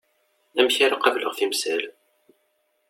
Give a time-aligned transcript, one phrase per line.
[0.59, 1.83] Amek ara qableɣ timsal?